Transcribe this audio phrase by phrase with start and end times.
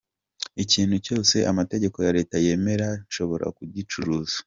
[0.63, 4.37] Ikintu cyose amategeko ya Leta yemera nshobora kugicuruza.